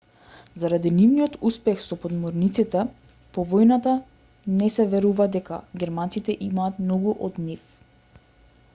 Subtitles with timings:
[0.61, 2.85] заради нивниот успех со подморниците
[3.35, 3.93] по војната
[4.61, 7.69] не се верува дека германците имаат многу од нив